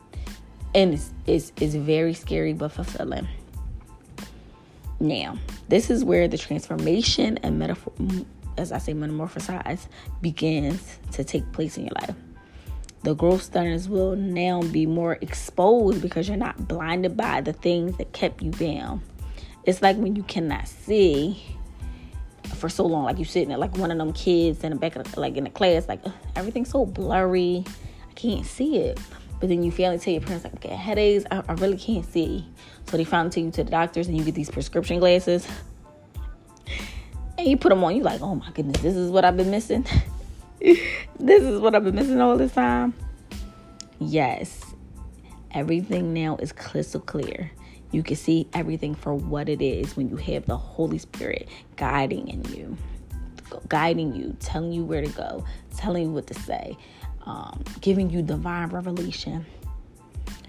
And 0.75 0.93
it's, 0.93 1.11
it's, 1.27 1.53
it's 1.59 1.75
very 1.75 2.13
scary 2.13 2.53
but 2.53 2.73
fulfilling. 2.73 3.27
Now, 5.01 5.39
this 5.69 5.89
is 5.89 6.05
where 6.05 6.29
the 6.29 6.37
transformation 6.37 7.39
and 7.39 7.59
metaphor, 7.59 7.95
as 8.59 8.73
I 8.73 8.79
say, 8.79 8.93
metamorphosize 8.93 9.87
begins 10.21 10.99
to 11.13 11.25
take 11.25 11.51
place 11.53 11.77
in 11.79 11.85
your 11.85 11.95
life. 12.01 12.15
The 13.03 13.15
growth 13.15 13.43
stones 13.43 13.89
will 13.89 14.17
now 14.17 14.63
be 14.63 14.85
more 14.85 15.19
exposed 15.21 16.03
because 16.03 16.29
you're 16.29 16.37
not 16.37 16.67
blinded 16.67 17.17
by 17.17 17.41
the 17.41 17.53
things 17.53 17.97
that 17.99 18.13
kept 18.13 18.43
you 18.43 18.51
down. 18.51 19.03
It's 19.65 19.83
like 19.83 19.97
when 19.97 20.17
you 20.17 20.25
cannot 20.25 20.67
see 20.67 21.43
for 22.57 22.69
so 22.69 22.85
long, 22.85 23.05
like 23.05 23.19
you 23.19 23.25
sitting 23.25 23.51
there 23.51 23.59
like 23.59 23.77
one 23.77 23.91
of 23.91 23.99
them 23.99 24.13
kids 24.13 24.65
in 24.65 24.71
the 24.71 24.77
back 24.77 24.97
of 24.97 25.11
the, 25.11 25.21
like 25.21 25.37
in 25.37 25.45
the 25.45 25.51
class, 25.51 25.87
like 25.89 26.03
everything's 26.35 26.71
so 26.71 26.85
blurry 26.85 27.65
I 28.09 28.13
can't 28.15 28.45
see 28.45 28.79
it. 28.79 28.99
But 29.41 29.49
then 29.49 29.63
you 29.63 29.71
finally 29.71 29.99
tell 29.99 30.13
your 30.13 30.23
parents, 30.23 30.45
like, 30.45 30.55
okay, 30.57 30.75
headaches, 30.75 31.25
I, 31.31 31.43
I 31.49 31.53
really 31.55 31.77
can't 31.77 32.05
see. 32.05 32.45
So 32.89 32.97
they 32.97 33.05
finally 33.05 33.31
take 33.31 33.45
you 33.45 33.51
to 33.53 33.65
the 33.65 33.71
doctors 33.71 34.09
and 34.09 34.17
you 34.17 34.25
get 34.25 34.35
these 34.35 34.51
prescription 34.51 34.99
glasses. 34.99 35.47
And 37.39 37.47
you 37.47 37.57
put 37.57 37.69
them 37.69 37.85
on, 37.85 37.95
you 37.95 38.03
like, 38.03 38.21
oh 38.21 38.35
my 38.35 38.51
goodness, 38.51 38.83
this 38.83 38.97
is 38.97 39.11
what 39.13 39.25
I've 39.25 39.37
been 39.37 39.51
missing. 39.51 39.87
this 40.61 41.43
is 41.43 41.61
what 41.61 41.77
I've 41.77 41.85
been 41.85 41.95
missing 41.95 42.21
all 42.21 42.37
this 42.37 42.53
time. 42.53 42.95
Yes, 44.01 44.75
everything 45.53 46.13
now 46.13 46.37
is 46.39 46.51
crystal 46.51 47.01
clear. 47.01 47.53
You 47.93 48.03
can 48.03 48.17
see 48.17 48.49
everything 48.53 48.97
for 48.97 49.15
what 49.15 49.49
it 49.49 49.63
is 49.63 49.97
when 49.97 50.09
you 50.09 50.17
have 50.17 50.47
the 50.47 50.57
Holy 50.57 50.99
Spirit 50.99 51.49
guiding 51.77 52.27
in 52.27 52.45
you, 52.47 52.77
guiding 53.69 54.17
you, 54.17 54.37
telling 54.41 54.73
you 54.73 54.85
where 54.85 55.01
to 55.01 55.09
go, 55.09 55.45
telling 55.77 56.03
you 56.03 56.11
what 56.11 56.27
to 56.27 56.35
say, 56.35 56.77
um, 57.25 57.63
giving 57.81 58.11
you 58.11 58.21
divine 58.21 58.71
revelation. 58.71 59.47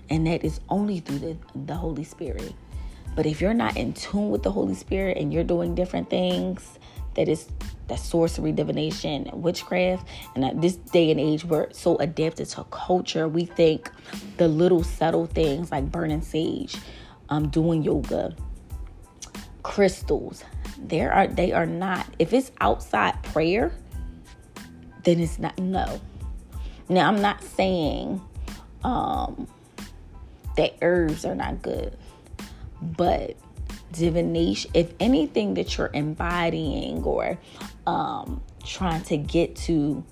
And 0.10 0.26
that 0.26 0.44
is 0.44 0.60
only 0.70 1.02
through 1.02 1.20
the, 1.20 1.38
the 1.54 1.76
Holy 1.76 2.04
Spirit. 2.04 2.54
But 3.16 3.26
if 3.26 3.42
you're 3.42 3.54
not 3.54 3.76
in 3.76 3.94
tune 3.94 4.30
with 4.30 4.44
the 4.44 4.52
Holy 4.52 4.76
Spirit 4.76 5.18
and 5.18 5.34
you're 5.34 5.44
doing 5.44 5.76
different 5.76 6.10
things, 6.10 6.80
that 7.16 7.28
is 7.28 7.48
that 7.88 8.00
sorcery, 8.00 8.52
divination, 8.52 9.30
witchcraft, 9.34 10.08
and 10.36 10.46
at 10.46 10.62
this 10.62 10.76
day 10.76 11.12
and 11.12 11.20
age, 11.20 11.44
we're 11.44 11.72
so 11.74 11.98
adapted 11.98 12.48
to 12.50 12.64
culture. 12.66 13.28
We 13.28 13.46
think 13.46 13.92
the 14.38 14.48
little 14.48 14.84
subtle 14.84 15.26
things 15.26 15.72
like 15.72 15.92
burning 15.92 16.22
sage, 16.22 16.76
um, 17.30 17.50
doing 17.50 17.84
yoga, 17.84 18.36
crystals, 19.64 20.44
there 20.78 21.12
are 21.12 21.28
they 21.28 21.52
are 21.52 21.66
not. 21.66 22.06
If 22.20 22.34
it's 22.34 22.52
outside 22.62 23.22
prayer, 23.24 23.74
then 25.04 25.20
it's 25.20 25.40
not 25.40 25.58
no. 25.58 26.00
Now 26.88 27.08
I'm 27.08 27.22
not 27.22 27.44
saying 27.44 28.22
um, 28.84 29.48
that 30.58 30.76
herbs 30.82 31.26
are 31.26 31.36
not 31.36 31.62
good, 31.62 31.98
but 32.82 33.36
divination, 33.92 34.72
if 34.74 34.94
anything 35.00 35.56
that 35.56 35.78
you're 35.78 35.92
embodying 35.94 37.04
or 37.04 37.38
um, 37.88 38.42
trying 38.64 39.02
to 39.04 39.18
get 39.18 39.56
to 39.56 40.04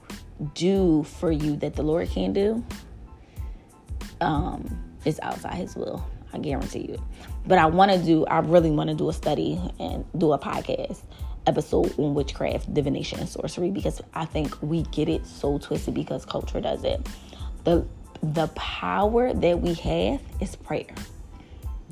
do 0.53 1.03
for 1.03 1.31
you 1.31 1.55
that 1.57 1.75
the 1.75 1.83
Lord 1.83 2.09
can 2.09 2.33
do, 2.33 2.63
um, 4.21 4.83
is 5.05 5.19
outside 5.21 5.55
His 5.55 5.75
will. 5.75 6.05
I 6.33 6.39
guarantee 6.39 6.87
you. 6.89 7.01
But 7.45 7.57
I 7.57 7.67
want 7.67 7.91
to 7.91 7.97
do, 7.97 8.25
I 8.25 8.39
really 8.39 8.69
want 8.69 8.89
to 8.89 8.95
do 8.95 9.09
a 9.09 9.13
study 9.13 9.59
and 9.79 10.05
do 10.17 10.33
a 10.33 10.39
podcast 10.39 11.01
episode 11.45 11.97
on 11.97 12.13
witchcraft, 12.13 12.73
divination, 12.73 13.19
and 13.19 13.29
sorcery 13.29 13.71
because 13.71 14.01
I 14.13 14.25
think 14.25 14.61
we 14.61 14.83
get 14.83 15.07
it 15.07 15.25
so 15.25 15.57
twisted 15.57 15.93
because 15.93 16.25
culture 16.25 16.59
does 16.59 16.83
it. 16.83 17.07
The 17.63 17.85
the 18.21 18.47
power 18.49 19.33
that 19.33 19.61
we 19.61 19.73
have 19.75 20.21
is 20.41 20.55
prayer. 20.55 20.93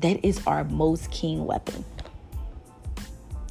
That 0.00 0.24
is 0.24 0.46
our 0.46 0.64
most 0.64 1.10
keen 1.10 1.44
weapon. 1.46 1.84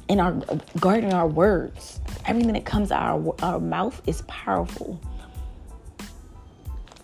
And 0.08 0.20
our 0.20 0.40
guarding 0.78 1.12
our 1.12 1.26
words, 1.26 2.00
everything 2.24 2.52
that 2.52 2.64
comes 2.64 2.92
out 2.92 3.02
our, 3.02 3.34
our 3.42 3.60
mouth 3.60 4.00
is 4.06 4.22
powerful. 4.22 5.00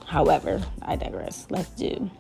However, 0.06 0.62
I 0.82 0.96
digress. 0.96 1.46
Let's 1.50 1.70
do 1.70 2.10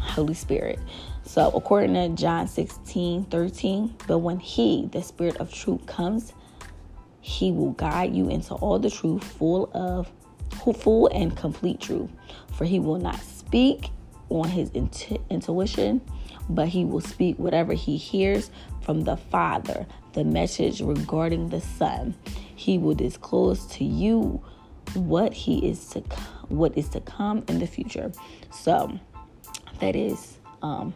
Holy 0.00 0.34
Spirit. 0.34 0.78
So, 1.24 1.50
according 1.54 1.94
to 1.94 2.08
John 2.10 2.46
16 2.46 3.24
13, 3.24 3.94
but 4.06 4.18
when 4.18 4.38
He, 4.38 4.88
the 4.92 5.02
Spirit 5.02 5.36
of 5.38 5.52
truth, 5.52 5.84
comes, 5.86 6.32
He 7.20 7.50
will 7.50 7.72
guide 7.72 8.14
you 8.14 8.28
into 8.28 8.54
all 8.54 8.78
the 8.78 8.90
truth, 8.90 9.24
full 9.24 9.70
of 9.74 10.10
full 10.76 11.08
and 11.08 11.36
complete 11.36 11.80
truth. 11.80 12.10
For 12.52 12.64
He 12.64 12.78
will 12.78 12.98
not 12.98 13.18
speak 13.20 13.90
on 14.28 14.48
His 14.48 14.70
intu- 14.70 15.22
intuition, 15.28 16.00
but 16.48 16.68
He 16.68 16.84
will 16.84 17.00
speak 17.00 17.38
whatever 17.38 17.72
He 17.72 17.96
hears 17.96 18.50
from 18.80 19.02
the 19.02 19.16
Father, 19.16 19.86
the 20.12 20.24
message 20.24 20.80
regarding 20.80 21.48
the 21.48 21.60
Son. 21.60 22.14
He 22.54 22.78
will 22.78 22.94
disclose 22.94 23.66
to 23.68 23.84
you 23.84 24.42
what 24.94 25.32
He 25.32 25.68
is 25.68 25.88
to 25.90 26.00
what 26.48 26.76
is 26.76 26.88
to 26.90 27.00
come 27.00 27.44
in 27.48 27.58
the 27.58 27.66
future. 27.66 28.12
So, 28.50 28.98
that 29.80 29.96
is 29.96 30.38
um, 30.62 30.94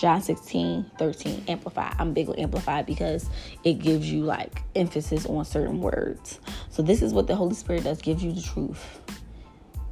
John 0.00 0.22
16, 0.22 0.92
13, 0.98 1.44
amplified. 1.48 1.94
I'm 1.98 2.14
big 2.14 2.30
on 2.30 2.38
amplified 2.38 2.86
because 2.86 3.28
it 3.64 3.74
gives 3.74 4.10
you 4.10 4.22
like 4.22 4.62
emphasis 4.74 5.26
on 5.26 5.44
certain 5.44 5.80
words. 5.80 6.40
So 6.70 6.82
this 6.82 7.02
is 7.02 7.12
what 7.12 7.26
the 7.26 7.36
Holy 7.36 7.54
Spirit 7.54 7.84
does, 7.84 8.00
gives 8.00 8.24
you 8.24 8.32
the 8.32 8.40
truth. 8.40 9.00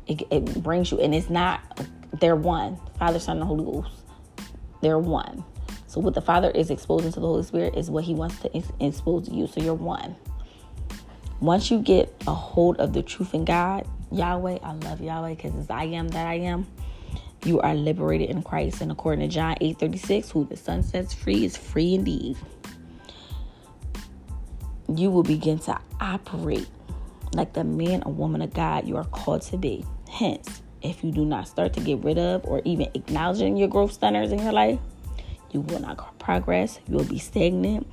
It, 0.07 0.23
it 0.31 0.63
brings 0.63 0.91
you, 0.91 0.99
and 1.01 1.15
it's 1.15 1.29
not, 1.29 1.61
they're 2.21 2.37
one. 2.37 2.79
Father, 2.99 3.19
Son, 3.19 3.37
and 3.37 3.47
Holy 3.47 3.65
Ghost. 3.65 3.91
They're 4.81 4.99
one. 4.99 5.45
So 5.87 6.01
what 6.01 6.15
the 6.15 6.21
Father 6.21 6.51
is 6.51 6.71
exposing 6.71 7.13
to 7.13 7.21
the 7.21 7.27
Holy 7.27 7.43
Spirit 7.43 7.75
is 7.77 7.91
what 7.91 8.05
he 8.05 8.15
wants 8.15 8.39
to 8.41 8.65
expose 8.81 9.29
to 9.29 9.35
you. 9.35 9.47
So 9.47 9.61
you're 9.61 9.75
one. 9.75 10.17
Once 11.41 11.71
you 11.71 11.81
get 11.81 12.15
a 12.27 12.35
hold 12.35 12.77
of 12.79 12.93
the 12.93 13.03
truth 13.03 13.35
in 13.35 13.45
God, 13.45 13.87
Yahweh, 14.11 14.59
I 14.63 14.73
love 14.73 15.01
Yahweh 15.01 15.35
because 15.35 15.55
it's 15.55 15.71
I 15.71 15.85
am 15.85 16.09
that 16.09 16.27
I 16.27 16.35
am 16.35 16.67
you 17.45 17.61
are 17.61 17.75
liberated 17.75 18.31
in 18.31 18.43
Christ. 18.43 18.81
And 18.81 18.91
according 18.91 19.29
to 19.29 19.35
John 19.35 19.57
8 19.61 19.79
36, 19.79 20.31
who 20.31 20.45
the 20.45 20.57
Son 20.57 20.83
sets 20.83 21.15
free 21.15 21.45
is 21.45 21.57
free 21.57 21.95
indeed. 21.95 22.37
You 24.89 25.11
will 25.11 25.23
begin 25.23 25.59
to 25.61 25.79
operate 26.01 26.69
like 27.35 27.53
the 27.53 27.65
man 27.65 28.03
or 28.05 28.13
woman 28.13 28.43
of 28.43 28.55
God 28.55 28.87
you 28.87 28.97
are 28.97 29.05
called 29.05 29.43
to 29.43 29.57
be. 29.57 29.85
Hence, 30.11 30.63
if 30.83 31.03
you 31.03 31.11
do 31.11 31.25
not 31.25 31.49
start 31.49 31.73
to 31.75 31.81
get 31.81 32.03
rid 32.05 32.19
of 32.19 32.45
or 32.45 32.63
even 32.65 32.89
acknowledging 32.95 33.57
your 33.57 33.69
growth 33.69 33.99
stunters 33.99 34.33
in 34.33 34.39
your 34.39 34.53
life, 34.53 34.79
you 35.51 35.61
will 35.63 35.81
not 35.81 36.19
progress, 36.19 36.79
you 36.89 36.97
will 36.97 37.05
be 37.05 37.19
stagnant, 37.19 37.87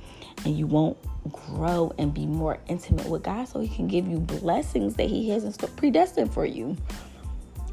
and 0.44 0.58
you 0.58 0.66
won't 0.66 0.96
grow 1.32 1.92
and 1.98 2.12
be 2.12 2.26
more 2.26 2.58
intimate 2.68 3.06
with 3.06 3.22
God 3.22 3.48
so 3.48 3.60
He 3.60 3.68
can 3.68 3.88
give 3.88 4.06
you 4.06 4.18
blessings 4.18 4.94
that 4.96 5.08
He 5.08 5.30
has 5.30 5.56
predestined 5.76 6.32
for 6.32 6.44
you 6.44 6.76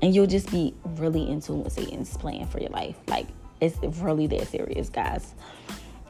and 0.04 0.14
you'll 0.14 0.28
just 0.28 0.52
be 0.52 0.74
really 0.98 1.30
in 1.30 1.40
tune 1.40 1.64
with 1.64 1.72
Satan's 1.72 2.18
plan 2.18 2.46
for 2.48 2.60
your 2.60 2.72
life. 2.72 2.98
Like 3.08 3.26
it's 3.62 3.78
really 4.00 4.28
that 4.28 4.50
serious, 4.50 4.90
guys. 4.90 5.34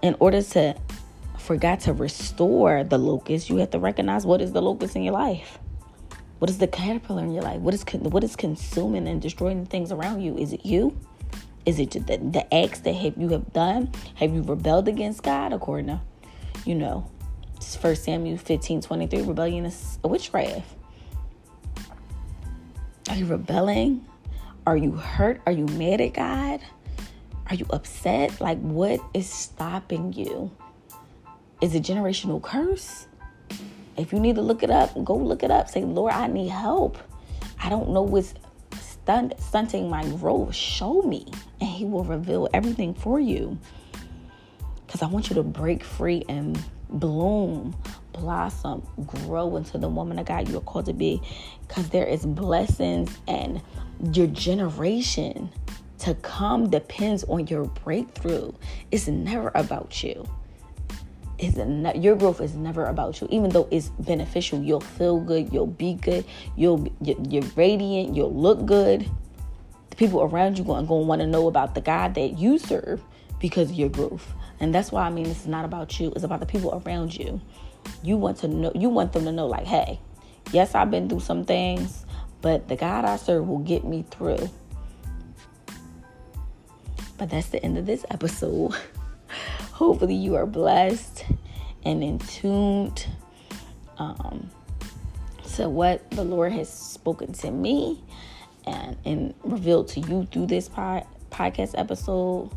In 0.01 0.15
order 0.19 0.41
to 0.41 0.75
forget 1.37 1.81
to 1.81 1.93
restore 1.93 2.83
the 2.83 2.97
locust, 2.97 3.51
you 3.51 3.57
have 3.57 3.69
to 3.69 3.77
recognize 3.77 4.25
what 4.25 4.41
is 4.41 4.51
the 4.51 4.63
locust 4.63 4.95
in 4.95 5.03
your 5.03 5.13
life. 5.13 5.59
What 6.43 6.49
is 6.49 6.57
the 6.57 6.67
caterpillar 6.67 7.23
in 7.23 7.31
your 7.31 7.41
life? 7.41 7.61
What 7.61 7.73
is 7.73 7.85
what 7.93 8.21
is 8.21 8.35
consuming 8.35 9.07
and 9.07 9.21
destroying 9.21 9.63
the 9.63 9.69
things 9.69 9.93
around 9.93 10.19
you? 10.19 10.37
Is 10.37 10.51
it 10.51 10.65
you? 10.65 10.93
Is 11.65 11.79
it 11.79 11.91
the, 11.91 12.17
the 12.17 12.53
acts 12.53 12.81
that 12.81 12.95
have 12.95 13.15
you 13.15 13.29
have 13.29 13.53
done? 13.53 13.93
Have 14.15 14.33
you 14.33 14.41
rebelled 14.41 14.89
against 14.89 15.23
God? 15.23 15.53
According 15.53 15.87
to, 15.87 16.01
you 16.65 16.75
know, 16.75 17.09
First 17.79 18.03
Samuel 18.03 18.37
15, 18.37 18.81
23, 18.81 19.21
rebellion 19.21 19.65
is 19.65 19.97
a 20.03 20.09
witchcraft. 20.09 20.65
Are 23.07 23.15
you 23.15 23.25
rebelling? 23.25 24.05
Are 24.67 24.75
you 24.75 24.91
hurt? 24.91 25.41
Are 25.45 25.53
you 25.53 25.67
mad 25.67 26.01
at 26.01 26.13
God? 26.13 26.59
Are 27.47 27.55
you 27.55 27.67
upset? 27.69 28.41
Like, 28.41 28.59
what 28.59 28.99
is 29.13 29.29
stopping 29.29 30.11
you? 30.11 30.51
Is 31.61 31.73
it 31.73 31.83
generational 31.83 32.41
curse? 32.41 33.07
If 33.97 34.11
you 34.11 34.19
need 34.19 34.35
to 34.35 34.41
look 34.41 34.63
it 34.63 34.71
up, 34.71 34.91
go 35.03 35.15
look 35.15 35.43
it 35.43 35.51
up. 35.51 35.69
Say, 35.69 35.83
Lord, 35.83 36.13
I 36.13 36.27
need 36.27 36.49
help. 36.49 36.97
I 37.61 37.69
don't 37.69 37.89
know 37.89 38.01
what's 38.01 38.33
stunt, 38.79 39.39
stunting 39.39 39.89
my 39.89 40.03
growth. 40.17 40.55
Show 40.55 41.01
me, 41.03 41.25
and 41.59 41.69
He 41.69 41.85
will 41.85 42.03
reveal 42.03 42.49
everything 42.53 42.93
for 42.93 43.19
you. 43.19 43.57
Because 44.85 45.01
I 45.01 45.07
want 45.07 45.29
you 45.29 45.35
to 45.35 45.43
break 45.43 45.83
free 45.83 46.23
and 46.27 46.61
bloom 46.89 47.75
blossom, 48.13 48.85
grow 49.05 49.55
into 49.57 49.77
the 49.77 49.89
woman 49.89 50.19
of 50.19 50.25
God 50.25 50.47
you 50.47 50.57
are 50.57 50.61
called 50.61 50.85
to 50.85 50.93
be. 50.93 51.21
Because 51.67 51.89
there 51.89 52.05
is 52.05 52.25
blessings 52.25 53.17
and 53.27 53.61
your 54.13 54.27
generation 54.27 55.51
to 55.99 56.13
come 56.15 56.69
depends 56.69 57.23
on 57.25 57.47
your 57.47 57.65
breakthrough. 57.65 58.51
It's 58.91 59.07
never 59.07 59.51
about 59.55 60.03
you. 60.03 60.27
It's 61.43 61.57
ne- 61.57 61.97
your 61.97 62.15
growth 62.15 62.41
is 62.41 62.55
never 62.55 62.85
about 62.85 63.21
you. 63.21 63.27
Even 63.31 63.49
though 63.49 63.67
it's 63.71 63.89
beneficial, 63.99 64.61
you'll 64.61 64.81
feel 64.81 65.19
good, 65.19 65.51
you'll 65.51 65.67
be 65.67 65.95
good, 65.95 66.25
you'll 66.55 66.87
you're 67.01 67.43
radiant, 67.55 68.15
you'll 68.15 68.33
look 68.33 68.65
good. 68.65 69.09
The 69.89 69.95
people 69.95 70.21
around 70.21 70.57
you 70.57 70.63
going 70.63 70.87
to 70.87 70.93
want 70.93 71.21
to 71.21 71.27
know 71.27 71.47
about 71.47 71.75
the 71.75 71.81
God 71.81 72.15
that 72.15 72.39
you 72.39 72.57
serve 72.57 73.01
because 73.39 73.69
of 73.69 73.75
your 73.75 73.89
growth. 73.89 74.33
And 74.59 74.73
that's 74.73 74.91
why 74.91 75.05
I 75.05 75.09
mean, 75.09 75.25
it's 75.25 75.45
not 75.45 75.65
about 75.65 75.99
you. 75.99 76.11
It's 76.15 76.23
about 76.23 76.39
the 76.39 76.45
people 76.45 76.81
around 76.85 77.17
you 77.17 77.41
you 78.01 78.17
want 78.17 78.37
to 78.37 78.47
know 78.47 78.71
you 78.75 78.89
want 78.89 79.13
them 79.13 79.25
to 79.25 79.31
know 79.31 79.47
like 79.47 79.65
hey 79.65 79.99
yes 80.51 80.75
i've 80.75 80.91
been 80.91 81.07
through 81.09 81.19
some 81.19 81.43
things 81.45 82.05
but 82.41 82.67
the 82.67 82.75
god 82.75 83.05
i 83.05 83.15
serve 83.15 83.47
will 83.47 83.59
get 83.59 83.83
me 83.83 84.03
through 84.11 84.49
but 87.17 87.29
that's 87.29 87.49
the 87.49 87.63
end 87.63 87.77
of 87.77 87.85
this 87.85 88.05
episode 88.09 88.73
hopefully 89.73 90.15
you 90.15 90.35
are 90.35 90.45
blessed 90.45 91.25
and 91.83 92.03
in 92.03 92.17
tuned 92.19 93.05
um, 93.97 94.49
to 95.55 95.67
what 95.67 96.09
the 96.11 96.23
lord 96.23 96.51
has 96.51 96.71
spoken 96.71 97.33
to 97.33 97.51
me 97.51 98.01
and, 98.65 98.97
and 99.05 99.33
revealed 99.43 99.87
to 99.89 99.99
you 99.99 100.27
through 100.31 100.47
this 100.47 100.69
pod, 100.69 101.05
podcast 101.31 101.77
episode, 101.77 102.49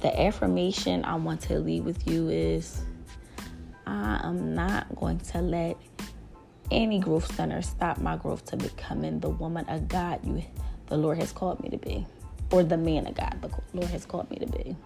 the 0.00 0.20
affirmation 0.20 1.04
I 1.04 1.14
want 1.16 1.40
to 1.42 1.58
leave 1.58 1.84
with 1.84 2.06
you 2.08 2.28
is 2.28 2.80
I 3.86 4.20
am 4.24 4.54
not 4.54 4.94
going 4.96 5.20
to 5.20 5.40
let 5.40 5.76
any 6.70 6.98
growth 6.98 7.32
stunter 7.32 7.62
stop 7.62 7.98
my 7.98 8.16
growth 8.16 8.44
to 8.46 8.56
becoming 8.56 9.20
the 9.20 9.30
woman 9.30 9.64
of 9.68 9.88
God 9.88 10.20
you 10.26 10.42
the 10.88 10.96
Lord 10.96 11.18
has 11.18 11.32
called 11.32 11.60
me 11.62 11.68
to 11.70 11.78
be. 11.78 12.06
Or 12.52 12.62
the 12.62 12.76
man 12.76 13.06
of 13.06 13.14
God 13.14 13.38
the 13.42 13.50
Lord 13.76 13.90
has 13.90 14.06
called 14.06 14.30
me 14.30 14.38
to 14.38 14.46
be. 14.46 14.76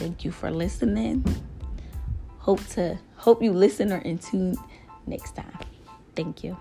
Thank 0.00 0.24
you 0.24 0.32
for 0.32 0.50
listening. 0.50 1.22
Hope 2.38 2.66
to 2.68 2.98
hope 3.16 3.42
you 3.42 3.52
listen 3.52 3.92
or 3.92 3.98
in 3.98 4.16
tune 4.16 4.56
next 5.06 5.36
time. 5.36 5.52
Thank 6.16 6.42
you. 6.42 6.56